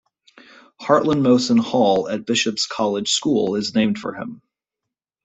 Hartland 0.81 1.21
Molson 1.23 1.59
Hall 1.59 2.09
at 2.09 2.25
Bishop's 2.25 2.65
College 2.65 3.09
School 3.11 3.53
is 3.55 3.75
named 3.75 3.99
for 3.99 4.15
him. 4.15 4.41